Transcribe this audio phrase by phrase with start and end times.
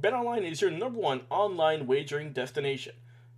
[0.00, 2.94] BetOnline is your number one online wagering destination.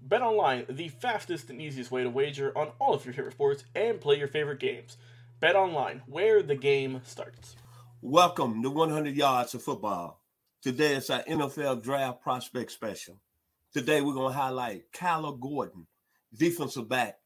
[0.06, 4.00] BetOnline, the fastest and easiest way to wager on all of your favorite sports and
[4.00, 4.96] play your favorite games.
[5.40, 7.56] BetOnline, where the game starts.
[8.00, 10.22] Welcome to 100 Yards of Football.
[10.62, 13.18] Today it's our NFL Draft Prospect Special.
[13.74, 15.88] Today we're going to highlight Kyler Gordon,
[16.32, 17.16] defensive back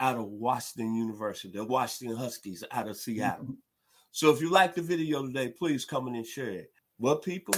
[0.00, 3.54] out of Washington University, the Washington Huskies out of Seattle.
[4.10, 6.72] So if you like the video today, please come in and share it.
[6.98, 7.54] Well, people,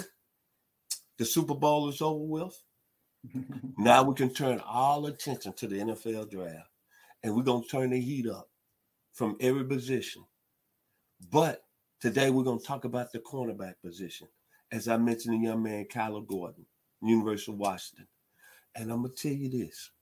[1.23, 2.61] the Super Bowl is over with.
[3.79, 6.69] now we can turn all attention to the NFL draft.
[7.23, 8.51] And we're going to turn the heat up
[9.13, 10.25] from every position.
[11.31, 11.63] But
[12.01, 14.27] today we're going to talk about the cornerback position.
[14.73, 16.67] As I mentioned, the young man, Kyler Gordon,
[17.01, 18.09] University of Washington.
[18.75, 19.93] And I'm going to tell you this.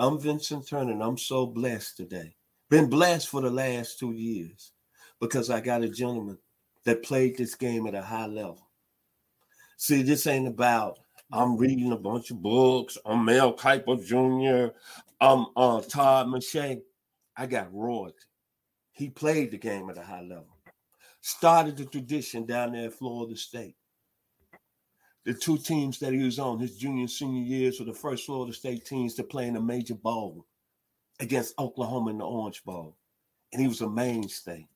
[0.00, 2.34] I'm Vincent Turner, and I'm so blessed today.
[2.70, 4.72] Been blessed for the last two years
[5.20, 6.38] because I got a gentleman
[6.86, 8.63] that played this game at a high level.
[9.76, 10.98] See, this ain't about
[11.32, 12.96] I'm reading a bunch of books.
[13.04, 14.72] I'm Mel Kiper Jr.
[15.20, 16.80] I'm uh, Todd McShay.
[17.36, 18.14] I got royalty.
[18.92, 20.56] He played the game at a high level.
[21.22, 23.74] Started the tradition down there at Florida State.
[25.24, 28.26] The two teams that he was on his junior and senior years were the first
[28.26, 30.46] Florida State teams to play in a major bowl
[31.18, 32.94] against Oklahoma in the Orange Bowl.
[33.52, 34.68] And he was a mainstay.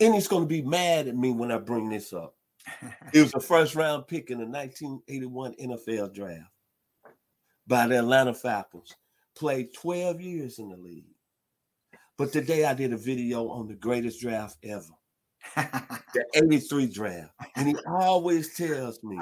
[0.00, 2.37] And he's going to be mad at me when I bring this up.
[3.12, 6.50] He was a first round pick in the 1981 NFL draft
[7.66, 8.94] by the Atlanta Falcons.
[9.36, 11.04] Played 12 years in the league.
[12.16, 14.82] But today I did a video on the greatest draft ever.
[15.56, 17.30] the 83 draft.
[17.54, 19.18] And he always tells me,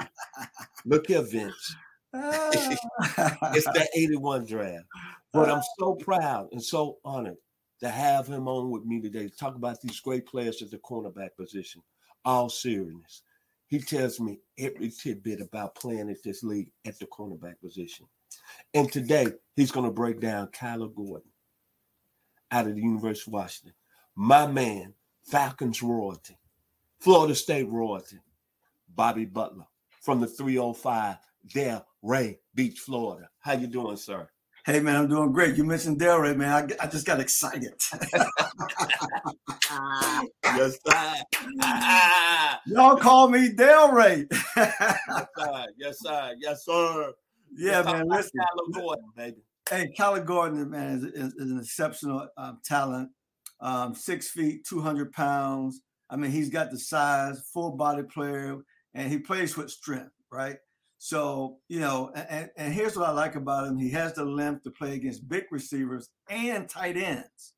[0.85, 1.75] look here, Vince.
[2.13, 4.85] it's the 81 draft.
[5.31, 7.37] But I'm so proud and so honored
[7.81, 10.79] to have him on with me today to talk about these great players at the
[10.79, 11.83] cornerback position.
[12.25, 13.21] All seriousness.
[13.67, 18.05] He tells me every tidbit about playing at this league at the cornerback position.
[18.73, 21.29] And today he's going to break down Kyler Gordon
[22.51, 23.73] out of the University of Washington.
[24.15, 26.37] My man, Falcons royalty,
[26.99, 28.19] Florida State royalty,
[28.95, 29.67] Bobby Butler
[30.01, 31.17] from the 305
[31.53, 33.29] Del Ray Beach, Florida.
[33.39, 34.29] How you doing, sir?
[34.67, 35.55] Hey man, I'm doing great.
[35.55, 36.49] You mentioned Delray, man.
[36.49, 37.81] I, I just got excited.
[40.43, 41.15] yes, sir.
[42.65, 44.25] Y'all call me Delray.
[44.27, 45.67] yes, sir.
[45.77, 46.35] Yes, sir.
[46.41, 47.13] Yes, sir.
[47.55, 48.09] Yeah, man.
[48.09, 49.37] Listen, Kyler Gordon, baby.
[49.69, 53.09] Hey, Kyler Gordon, man, is, is, is an exceptional um, talent.
[53.61, 55.79] Um, six feet, 200 pounds.
[56.09, 58.57] I mean, he's got the size, full body player,
[58.93, 60.57] and he plays with strength, right?
[60.99, 63.77] So, you know, and, and here's what I like about him.
[63.77, 67.53] He has the length to play against big receivers and tight ends.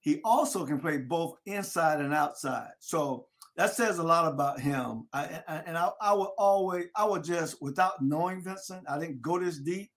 [0.00, 2.70] He also can play both inside and outside.
[2.78, 5.08] So that says a lot about him.
[5.12, 9.20] I, I, and I, I would always, I would just, without knowing Vincent, I didn't
[9.20, 9.90] go this deep,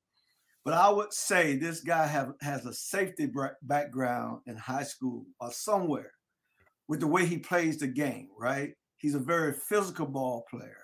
[0.66, 3.32] but I would say this guy have has a safety
[3.62, 6.12] background in high school or somewhere
[6.88, 8.30] with the way he plays the game.
[8.38, 8.74] Right?
[8.98, 10.82] He's a very physical ball player,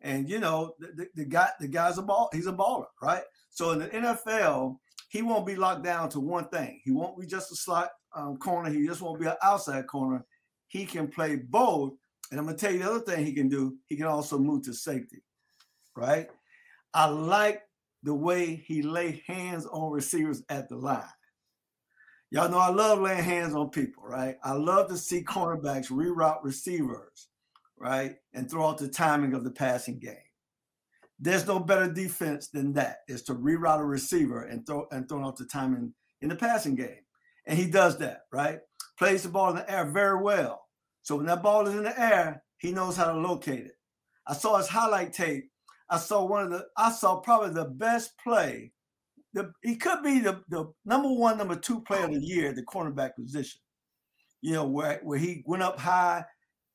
[0.00, 3.22] and you know the, the, guy, the guy's a ball, he's a baller, right?
[3.50, 4.78] So in the NFL,
[5.08, 6.80] he won't be locked down to one thing.
[6.84, 8.70] He won't be just a slot um, corner.
[8.70, 10.24] He just won't be an outside corner.
[10.68, 11.94] He can play both.
[12.30, 13.76] And I'm gonna tell you the other thing he can do.
[13.86, 15.22] He can also move to safety,
[15.96, 16.28] right?
[16.92, 17.62] I like
[18.02, 21.02] the way he lay hands on receivers at the line.
[22.30, 24.36] Y'all know I love laying hands on people, right?
[24.44, 27.28] I love to see cornerbacks reroute receivers,
[27.80, 30.16] right, and throw out the timing of the passing game.
[31.18, 32.98] There's no better defense than that.
[33.08, 36.36] Is to reroute a receiver and throw and throw out the time in, in the
[36.36, 37.04] passing game.
[37.46, 38.60] And he does that, right?
[38.98, 40.66] Plays the ball in the air very well.
[41.02, 43.72] So when that ball is in the air, he knows how to locate it.
[44.26, 45.50] I saw his highlight tape.
[45.88, 48.72] I saw one of the, I saw probably the best play.
[49.32, 52.56] The, he could be the, the number one, number two player of the year at
[52.56, 53.60] the cornerback position.
[54.42, 56.24] You know, where, where he went up high,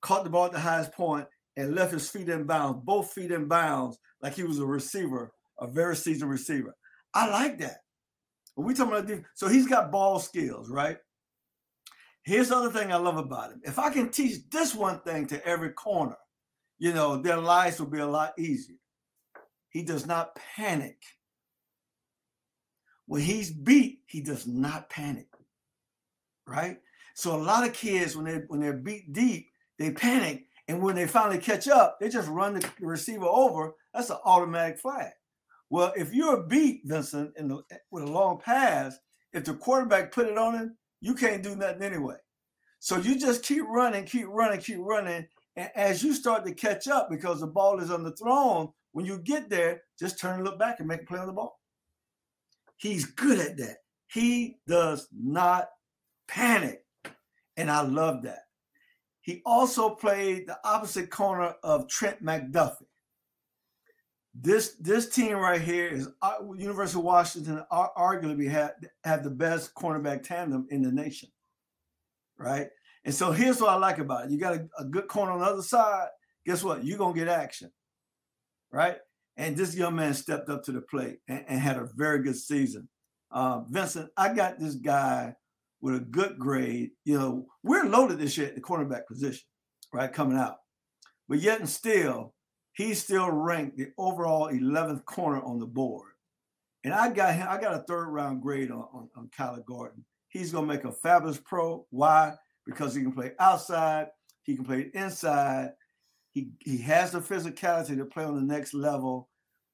[0.03, 1.25] caught the ball at the highest point,
[1.57, 5.31] and left his feet in bounds, both feet in bounds, like he was a receiver,
[5.59, 6.75] a very seasoned receiver.
[7.13, 7.77] I like that.
[8.55, 10.97] We talking about so he's got ball skills, right?
[12.23, 13.61] Here's the other thing I love about him.
[13.63, 16.15] If I can teach this one thing to every corner,
[16.77, 18.77] you know, their lives will be a lot easier.
[19.69, 20.97] He does not panic.
[23.07, 25.27] When he's beat, he does not panic.
[26.47, 26.77] Right?
[27.15, 29.47] So a lot of kids, when they when they're beat deep,
[29.79, 33.73] they panic and when they finally catch up, they just run the receiver over.
[33.93, 35.11] That's an automatic flag.
[35.69, 38.97] Well, if you're beat, Vincent, in the, eh, with a long pass,
[39.33, 42.15] if the quarterback put it on him, you can't do nothing anyway.
[42.79, 45.27] So you just keep running, keep running, keep running.
[45.55, 49.05] And as you start to catch up because the ball is on the throne, when
[49.05, 51.59] you get there, just turn and look back and make a play on the ball.
[52.77, 53.77] He's good at that.
[54.07, 55.69] He does not
[56.27, 56.83] panic.
[57.57, 58.43] And I love that.
[59.23, 62.85] He also played the opposite corner of Trent McDuffie.
[64.35, 68.73] This this team right here is uh, University of Washington arguably had
[69.05, 71.29] had the best cornerback tandem in the nation,
[72.37, 72.67] right?
[73.05, 75.39] And so here's what I like about it: you got a, a good corner on
[75.39, 76.09] the other side.
[76.45, 76.83] Guess what?
[76.83, 77.71] You're gonna get action,
[78.71, 78.97] right?
[79.37, 82.35] And this young man stepped up to the plate and, and had a very good
[82.35, 82.89] season.
[83.31, 85.35] Uh, Vincent, I got this guy
[85.83, 86.91] with a good grade.
[87.03, 89.43] You know, we're loaded this year at the cornerback position,
[89.93, 90.11] right?
[90.11, 90.55] Coming out.
[91.27, 92.33] But yet and still,
[92.71, 96.13] he's still ranked the overall 11th corner on the board.
[96.85, 100.03] And I got him, I got a third round grade on, on, on Kyler Gordon.
[100.29, 101.85] He's gonna make a fabulous pro.
[101.91, 102.33] Why?
[102.65, 104.07] Because he can play outside,
[104.43, 105.71] he can play inside,
[106.31, 109.29] he he has the physicality to play on the next level.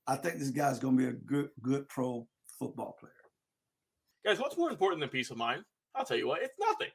[0.07, 2.27] I think this guy's gonna be a good, good pro
[2.59, 3.13] football player.
[4.25, 5.63] Guys, what's more important than peace of mind?
[5.99, 6.87] I'll tell you what, it's nothing.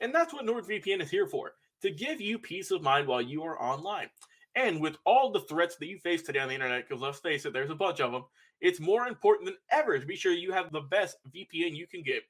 [0.00, 3.42] And that's what NordVPN is here for to give you peace of mind while you
[3.42, 4.08] are online.
[4.54, 7.44] And with all the threats that you face today on the internet, because let's face
[7.44, 8.24] it, there's a bunch of them,
[8.60, 12.02] it's more important than ever to be sure you have the best VPN you can
[12.02, 12.22] get.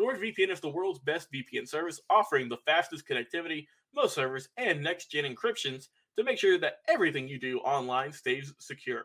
[0.00, 5.10] NordVPN is the world's best VPN service, offering the fastest connectivity, most servers, and next
[5.10, 9.04] gen encryptions to make sure that everything you do online stays secure.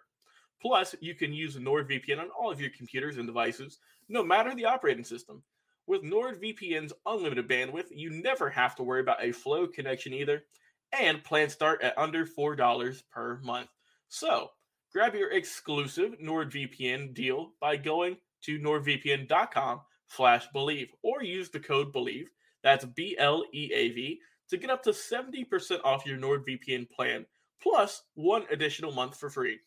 [0.62, 4.66] Plus, you can use NordVPN on all of your computers and devices, no matter the
[4.66, 5.44] operating system.
[5.88, 10.44] With NordVPN's unlimited bandwidth, you never have to worry about a flow connection either,
[10.92, 13.70] and plans start at under $4 per month.
[14.08, 14.52] So,
[14.92, 21.92] grab your exclusive NordVPN deal by going to nordvpn.com slash believe or use the code
[21.92, 22.30] believe
[22.64, 24.20] that's b-l-e-a-v
[24.50, 27.26] to get up to 70% off your nordvpn plan
[27.62, 29.60] plus one additional month for free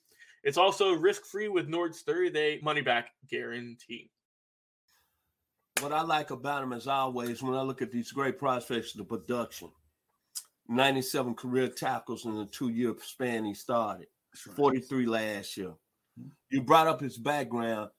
[0.42, 4.10] it's also risk-free with nord's 30-day money-back guarantee
[5.80, 8.98] what I like about him is always when I look at these great prospects, of
[8.98, 9.70] the production.
[10.68, 14.06] 97 career tackles in the two year span he started,
[14.46, 14.56] right.
[14.56, 15.68] 43 last year.
[16.18, 16.28] Mm-hmm.
[16.50, 17.90] You brought up his background.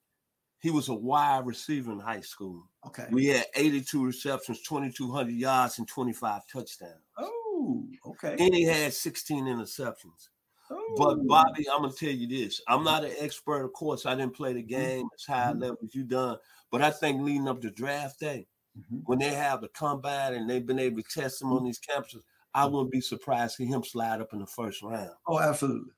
[0.60, 2.64] He was a wide receiver in high school.
[2.88, 3.06] Okay.
[3.12, 6.94] We had 82 receptions, 2,200 yards, and 25 touchdowns.
[7.20, 8.36] Oh, okay.
[8.40, 10.30] And he had 16 interceptions.
[10.72, 10.96] Oh.
[10.98, 12.62] But Bobby, I'm gonna tell you this.
[12.68, 14.06] I'm not an expert, of course.
[14.06, 14.82] I didn't play the mm-hmm.
[14.82, 15.60] game as high mm-hmm.
[15.60, 16.38] level as you done.
[16.72, 19.02] But I think leading up to draft day, mm-hmm.
[19.06, 22.22] when they have the combine and they've been able to test him on these campuses,
[22.54, 22.74] I mm-hmm.
[22.74, 25.12] wouldn't be surprised to see him slide up in the first round.
[25.28, 25.92] Oh, absolutely.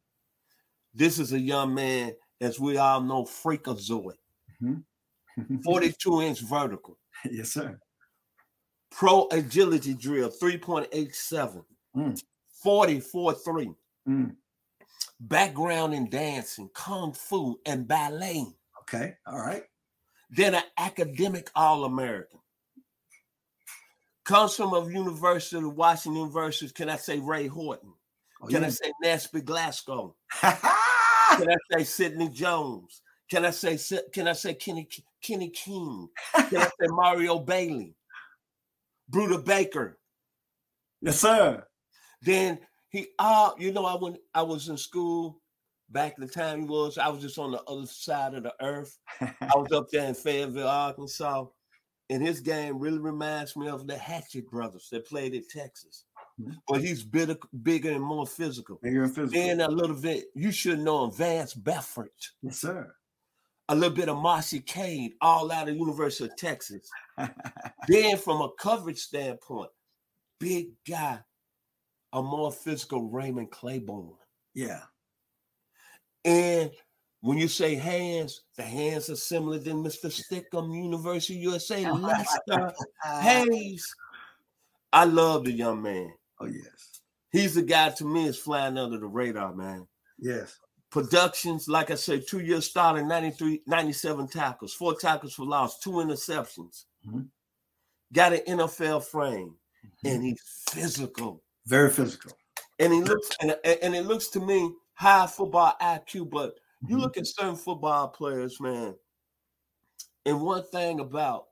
[0.93, 4.13] This is a young man, as we all know, freakazoid.
[4.61, 5.57] Mm-hmm.
[5.63, 6.97] 42 inch vertical.
[7.29, 7.79] Yes, sir.
[8.91, 11.63] Pro agility drill 3.87,
[11.95, 12.23] mm.
[12.63, 13.71] 44 3.
[14.07, 14.35] Mm.
[15.19, 18.45] Background in dancing, kung fu, and ballet.
[18.83, 19.63] Okay, all right
[20.29, 22.39] Then an academic All American.
[24.23, 27.93] Comes from a university, of Washington versus, Can I say Ray Horton?
[28.41, 28.67] Oh, Can yeah.
[28.67, 30.15] I say Nesby Glasgow?
[30.41, 33.01] Can I say Sidney Jones?
[33.29, 33.77] Can I say
[34.13, 34.87] Can I say Kenny
[35.21, 36.09] Kenny King?
[36.35, 37.95] Can I say Mario Bailey?
[39.11, 39.97] Budda Baker?
[41.01, 41.65] Yes, sir.
[42.21, 42.59] Then
[42.97, 44.17] he, uh, you know, I went.
[44.33, 45.41] I was in school
[45.89, 48.97] back the time he was, I was just on the other side of the earth.
[49.21, 51.45] I was up there in Fayetteville, Arkansas.
[52.09, 56.05] And his game really reminds me of the Hatchet brothers that played at Texas.
[56.39, 56.53] mm-hmm.
[56.67, 58.79] but he's bigger, bigger and more physical.
[58.81, 59.41] Bigger and physical.
[59.41, 62.09] And a little bit, you should know him, Vance Bedford.
[62.41, 62.93] Yes, sir.
[63.69, 66.89] A little bit of Mossy Cade, all out of University of Texas.
[67.89, 69.69] then, from a coverage standpoint,
[70.39, 71.19] big guy,
[72.13, 74.15] a more physical Raymond Clayborn.
[74.53, 74.81] Yeah.
[76.25, 76.71] And
[77.21, 80.11] when you say hands, the hands are similar than Mr.
[80.11, 82.73] Stickum, University USA, Lester
[83.21, 83.93] Hayes.
[84.93, 86.13] I love the young man.
[86.39, 87.01] Oh, yes.
[87.31, 89.87] He's the guy to me is flying under the radar, man.
[90.17, 90.57] Yes.
[90.89, 95.91] Productions, like I said, two years starting 93, 97 tackles, four tackles for loss, two
[95.91, 96.85] interceptions.
[97.05, 97.21] Mm-hmm.
[98.13, 100.07] Got an NFL frame, mm-hmm.
[100.07, 101.43] and he's physical.
[101.67, 102.31] Very physical.
[102.79, 106.99] And he looks and, and it looks to me high football IQ, but you mm-hmm.
[106.99, 108.95] look at certain football players, man.
[110.25, 111.45] And one thing about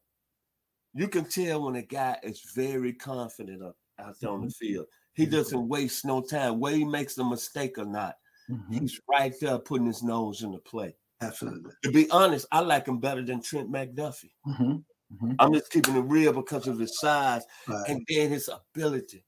[0.93, 4.35] you can tell when a guy is very confident up out there mm-hmm.
[4.35, 4.65] on the mm-hmm.
[4.65, 4.85] field.
[5.13, 6.59] He doesn't waste no time.
[6.59, 8.15] Whether he makes a mistake or not,
[8.49, 8.73] mm-hmm.
[8.73, 10.95] he's right there putting his nose in the play.
[11.21, 11.71] Absolutely.
[11.83, 14.31] To be honest, I like him better than Trent McDuffie.
[14.47, 14.63] Mm-hmm.
[14.63, 15.31] mm-hmm.
[15.39, 17.89] I'm just keeping it real because of his size right.
[17.89, 19.23] and then his ability.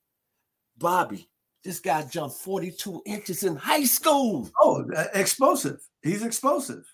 [0.78, 1.30] Bobby,
[1.64, 4.50] this guy jumped 42 inches in high school.
[4.62, 5.82] Oh, explosive.
[6.02, 6.86] He's explosive.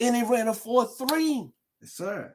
[0.00, 1.50] And he ran a 4 3.
[1.80, 2.34] Yes, sir.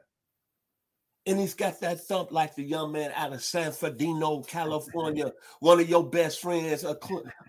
[1.26, 5.78] And he's got that thump like the young man out of San Fernando, California, one
[5.78, 6.96] of your best friends, a,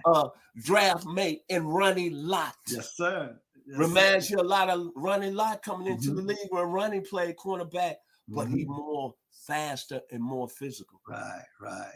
[0.06, 0.30] a
[0.62, 2.56] draft mate, and Ronnie Lott.
[2.68, 3.40] Yes, sir.
[3.66, 4.36] Yes, Reminds sir.
[4.36, 6.16] you a lot of Ronnie Lott coming into mm-hmm.
[6.16, 7.96] the league when Ronnie played cornerback,
[8.28, 8.58] but mm-hmm.
[8.58, 11.00] he more faster and more physical.
[11.08, 11.96] Right, right.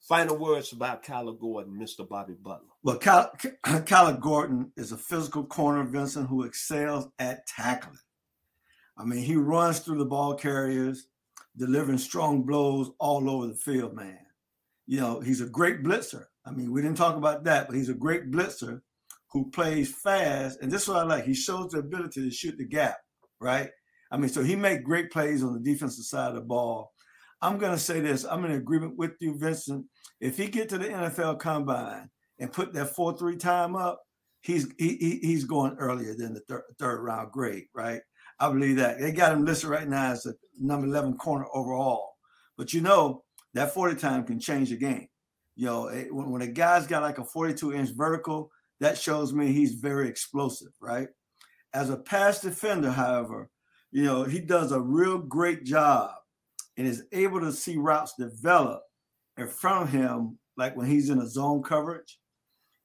[0.00, 2.08] Final words about Kyler Gordon, Mr.
[2.08, 2.68] Bobby Butler.
[2.82, 7.98] Well, Ky- Kyler Gordon is a physical corner, Vincent, who excels at tackling.
[8.96, 11.06] I mean, he runs through the ball carriers,
[11.56, 14.18] delivering strong blows all over the field, man.
[14.86, 16.24] You know, he's a great blitzer.
[16.44, 18.80] I mean, we didn't talk about that, but he's a great blitzer
[19.32, 20.60] who plays fast.
[20.60, 21.24] And this is what I like.
[21.24, 22.96] He shows the ability to shoot the gap,
[23.38, 23.70] right?
[24.10, 26.92] I mean, so he made great plays on the defensive side of the ball.
[27.42, 28.24] I'm going to say this.
[28.24, 29.86] I'm in agreement with you, Vincent.
[30.20, 34.02] If he get to the NFL Combine and put that four three time up,
[34.42, 38.00] he's he, he's going earlier than the third, third round grade, right?
[38.38, 42.14] I believe that they got him listed right now as the number eleven corner overall.
[42.58, 45.08] But you know that forty time can change the game.
[45.56, 49.32] You know when, when a guy's got like a forty two inch vertical, that shows
[49.32, 51.08] me he's very explosive, right?
[51.72, 53.48] As a pass defender, however,
[53.92, 56.10] you know he does a real great job
[56.80, 58.80] and is able to see routes develop
[59.36, 62.18] in front of him, like when he's in a zone coverage.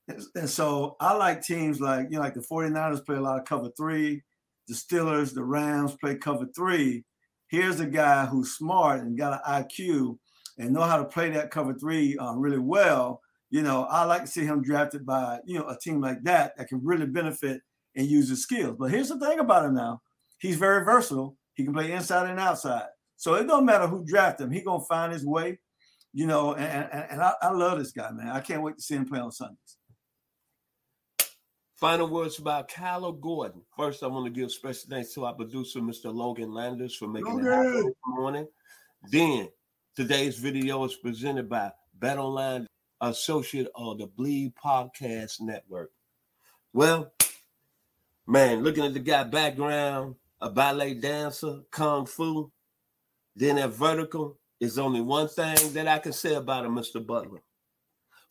[0.09, 3.45] And, so I like teams like, you know, like the 49ers play a lot of
[3.45, 4.21] cover three,
[4.67, 7.05] the Steelers, the Rams play cover three.
[7.47, 10.17] Here's a guy who's smart and got an IQ
[10.57, 13.21] and know how to play that cover three uh, really well.
[13.49, 16.57] You know, I like to see him drafted by, you know, a team like that
[16.57, 17.61] that can really benefit
[17.95, 18.75] and use his skills.
[18.77, 20.01] But here's the thing about him now.
[20.37, 21.37] He's very versatile.
[21.53, 22.87] He can play inside and outside.
[23.17, 24.51] So it don't matter who drafted him.
[24.51, 25.59] He gonna find his way
[26.15, 28.29] you know, and, and, and I, I, love this guy, man.
[28.29, 29.77] I can't wait to see him play on Sundays.
[31.75, 33.61] Final words about Kyler Gordon.
[33.75, 36.15] First, I want to give special thanks to our producer, Mr.
[36.15, 37.47] Logan Landers, for making Logan.
[37.47, 38.47] it happen this morning.
[39.11, 39.49] Then,
[39.93, 42.65] today's video is presented by BetOnline,
[43.01, 45.91] associate of the Bleav Podcast Network.
[46.71, 47.11] Well,
[48.25, 52.53] man, looking at the guy background, a ballet dancer, kung fu,
[53.35, 57.05] then that vertical, is only one thing that I can say about him, Mr.
[57.05, 57.41] Butler.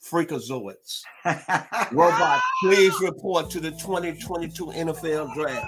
[0.02, 1.02] Freakazoids.
[1.92, 5.66] Robot, please report to the 2022 NFL Draft.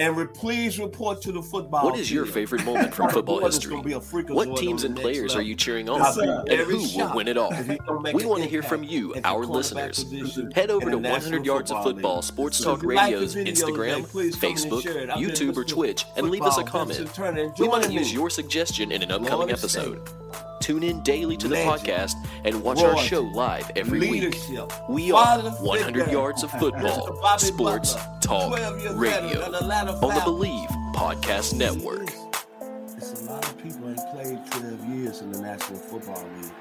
[0.00, 1.84] And re- please report to the football.
[1.84, 3.76] What is your favorite moment from football history?
[3.76, 6.00] What teams and players are you cheering on?
[6.48, 7.52] and who will win it all?
[8.12, 10.04] We want to hear from you, our listeners.
[10.54, 14.82] Head over to 100 Yards of Football Sports Talk Radio's Instagram, Facebook,
[15.16, 17.10] YouTube, or Twitch and leave us a comment.
[17.58, 20.00] We want to use your suggestion in an upcoming episode.
[20.60, 24.36] Tune in daily to the podcast and watch our show live every week.
[24.88, 28.58] We are 100 Yards of Football Sports Talk
[28.94, 32.10] Radio on the Bleav Podcast Network.
[32.96, 36.52] It's a lot of people ain't played 12 years in the National Football League.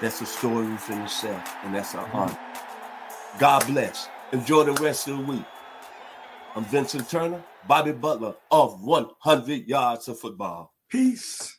[0.00, 2.16] That's a story within itself, and that's an mm-hmm.
[2.16, 2.38] honor.
[3.38, 4.08] God bless.
[4.32, 5.44] Enjoy the rest of the week.
[6.54, 10.72] I'm Vincent Turner, Bobby Butler of 100 Yards of Football.
[10.90, 11.58] Peace.